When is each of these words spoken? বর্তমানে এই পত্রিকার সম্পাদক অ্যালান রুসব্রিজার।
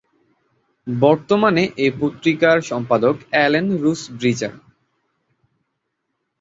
বর্তমানে 0.87 1.63
এই 1.77 1.91
পত্রিকার 2.01 2.57
সম্পাদক 2.61 3.15
অ্যালান 3.31 3.67
রুসব্রিজার। 3.83 4.53